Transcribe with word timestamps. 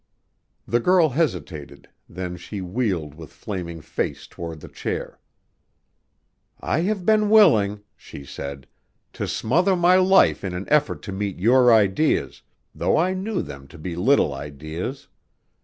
The 0.67 0.79
girl 0.79 1.09
hesitated, 1.09 1.87
then 2.09 2.35
she 2.35 2.59
wheeled 2.59 3.13
with 3.13 3.31
flaming 3.31 3.81
face 3.81 4.25
toward 4.25 4.59
the 4.59 4.67
chair. 4.67 5.19
"I 6.59 6.79
have 6.79 7.05
been 7.05 7.29
willing," 7.29 7.81
she 7.95 8.25
said, 8.25 8.65
"to 9.13 9.27
smother 9.27 9.75
my 9.75 9.97
life 9.97 10.43
in 10.43 10.55
an 10.55 10.65
effort 10.69 11.03
to 11.03 11.11
meet 11.11 11.37
your 11.37 11.71
ideas, 11.71 12.41
though 12.73 12.97
I 12.97 13.13
knew 13.13 13.43
them 13.43 13.67
to 13.67 13.77
be 13.77 13.95
little 13.95 14.33
ideas. 14.33 15.07